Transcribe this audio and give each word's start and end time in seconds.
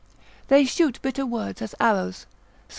They 0.47 0.65
shoot 0.65 0.99
bitter 1.03 1.27
words 1.27 1.61
as 1.61 1.75
arrows, 1.79 2.25
Psal. 2.25 2.59